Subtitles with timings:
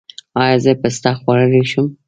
[0.41, 1.85] ایا زه پسته خوړلی شم؟